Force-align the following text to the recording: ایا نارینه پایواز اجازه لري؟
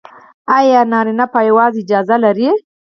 ایا 0.57 0.81
نارینه 0.91 1.25
پایواز 1.33 1.73
اجازه 1.81 2.15
لري؟ 2.23 2.49